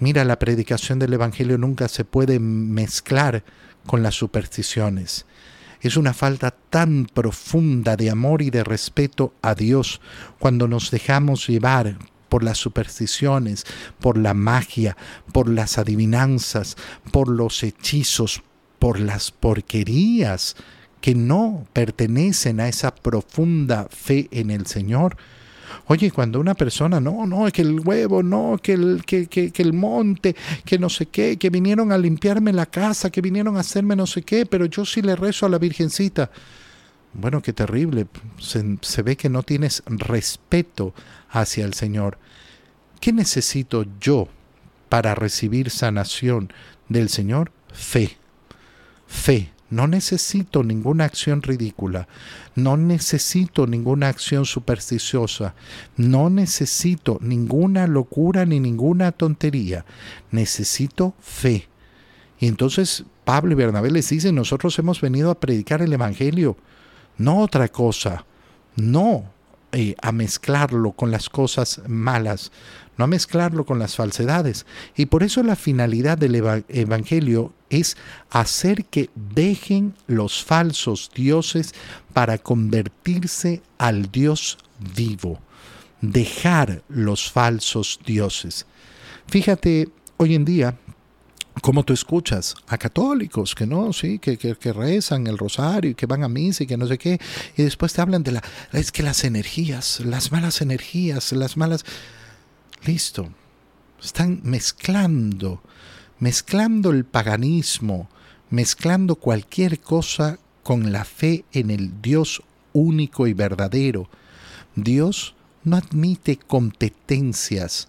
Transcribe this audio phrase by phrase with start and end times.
[0.00, 3.44] Mira, la predicación del Evangelio nunca se puede mezclar
[3.86, 5.26] con las supersticiones.
[5.82, 10.00] Es una falta tan profunda de amor y de respeto a Dios
[10.38, 11.98] cuando nos dejamos llevar
[12.30, 13.66] por las supersticiones,
[13.98, 14.96] por la magia,
[15.32, 16.76] por las adivinanzas,
[17.12, 18.42] por los hechizos,
[18.78, 20.56] por las porquerías
[21.02, 25.18] que no pertenecen a esa profunda fe en el Señor.
[25.90, 29.72] Oye, cuando una persona, no, no, que el huevo, no, que el, que, que, el
[29.72, 33.96] monte, que no sé qué, que vinieron a limpiarme la casa, que vinieron a hacerme
[33.96, 36.30] no sé qué, pero yo sí le rezo a la Virgencita.
[37.12, 38.06] Bueno, qué terrible.
[38.38, 40.94] Se ve que no tienes respeto
[41.28, 42.18] hacia el Señor.
[43.00, 44.28] ¿Qué necesito yo
[44.88, 46.52] para recibir sanación
[46.88, 47.50] del Señor?
[47.72, 48.16] Fe.
[49.08, 49.50] Fe.
[49.70, 52.08] No necesito ninguna acción ridícula,
[52.56, 55.54] no necesito ninguna acción supersticiosa,
[55.96, 59.84] no necesito ninguna locura ni ninguna tontería,
[60.32, 61.68] necesito fe.
[62.40, 66.56] Y entonces Pablo y Bernabé les dicen, nosotros hemos venido a predicar el Evangelio,
[67.16, 68.24] no otra cosa,
[68.74, 69.24] no
[69.72, 72.50] eh, a mezclarlo con las cosas malas,
[72.96, 74.66] no a mezclarlo con las falsedades.
[74.96, 76.34] Y por eso la finalidad del
[76.68, 77.96] Evangelio es
[78.30, 81.74] hacer que dejen los falsos dioses
[82.12, 84.58] para convertirse al Dios
[84.96, 85.38] vivo.
[86.00, 88.66] Dejar los falsos dioses.
[89.28, 90.76] Fíjate, hoy en día
[91.60, 96.06] como tú escuchas a católicos que no, sí, que, que, rezan el rosario y que
[96.06, 97.20] van a misa y que no sé qué,
[97.56, 101.84] y después te hablan de la, es que las energías, las malas energías, las malas,
[102.84, 103.30] listo,
[104.02, 105.62] están mezclando,
[106.18, 108.08] mezclando el paganismo,
[108.50, 114.08] mezclando cualquier cosa con la fe en el Dios único y verdadero.
[114.76, 117.88] Dios no admite competencias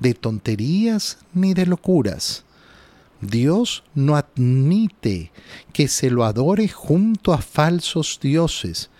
[0.00, 2.44] de tonterías ni de locuras.
[3.22, 5.30] Dios no admite
[5.72, 8.90] que se lo adore junto a falsos dioses.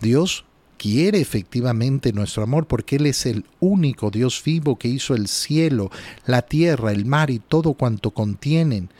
[0.00, 0.46] Dios
[0.78, 5.90] quiere efectivamente nuestro amor porque Él es el único Dios vivo que hizo el cielo,
[6.24, 8.90] la tierra, el mar y todo cuanto contienen.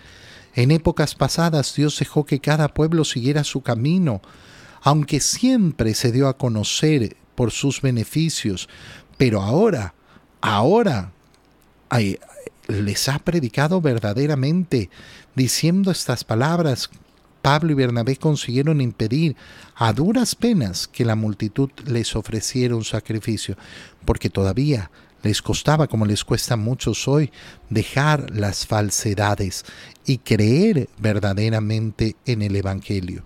[0.55, 4.21] En épocas pasadas Dios dejó que cada pueblo siguiera su camino,
[4.83, 8.69] aunque siempre se dio a conocer por sus beneficios,
[9.17, 9.95] pero ahora,
[10.43, 11.13] ahora
[12.69, 14.91] les ha predicado verdaderamente,
[15.35, 16.91] diciendo estas palabras.
[17.43, 19.37] Pablo y Bernabé consiguieron impedir
[19.77, 23.57] a duras penas que la multitud les ofreciera un sacrificio,
[24.05, 24.91] porque todavía
[25.23, 27.31] les costaba, como les cuesta a muchos hoy,
[27.71, 29.65] dejar las falsedades
[30.05, 33.25] y creer verdaderamente en el Evangelio.